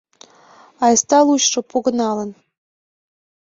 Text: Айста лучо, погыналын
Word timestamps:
Айста 0.85 1.17
лучо, 1.27 1.59
погыналын 1.71 2.31